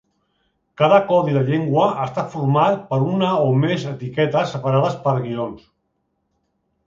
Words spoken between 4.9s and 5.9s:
per guions.